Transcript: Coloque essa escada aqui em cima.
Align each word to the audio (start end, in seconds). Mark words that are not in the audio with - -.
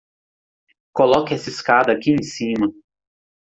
Coloque 0.93 1.31
essa 1.35 1.51
escada 1.51 1.91
aqui 1.93 2.09
em 2.09 2.23
cima. 2.23 2.73